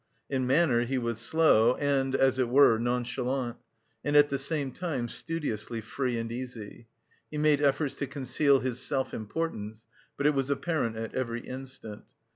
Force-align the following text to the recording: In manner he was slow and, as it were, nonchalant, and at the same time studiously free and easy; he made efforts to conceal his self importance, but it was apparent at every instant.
In 0.31 0.47
manner 0.47 0.79
he 0.83 0.97
was 0.97 1.19
slow 1.19 1.75
and, 1.75 2.15
as 2.15 2.39
it 2.39 2.49
were, 2.49 2.79
nonchalant, 2.79 3.57
and 4.03 4.15
at 4.15 4.29
the 4.29 4.39
same 4.39 4.71
time 4.71 5.07
studiously 5.07 5.79
free 5.79 6.17
and 6.17 6.31
easy; 6.31 6.87
he 7.29 7.37
made 7.37 7.61
efforts 7.61 7.93
to 7.97 8.07
conceal 8.07 8.61
his 8.61 8.79
self 8.79 9.13
importance, 9.13 9.85
but 10.17 10.25
it 10.25 10.33
was 10.33 10.49
apparent 10.49 10.95
at 10.95 11.13
every 11.13 11.41
instant. 11.41 12.03